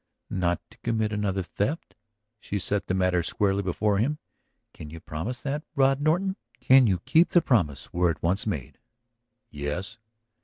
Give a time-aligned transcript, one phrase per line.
[0.31, 1.93] "Not to commit another theft?"
[2.39, 4.17] She set the matter squarely before him.
[4.73, 6.37] "Can you promise that, Rod Norton?
[6.59, 8.79] Could you keep the promise were it once made?"
[9.51, 9.99] "Yes."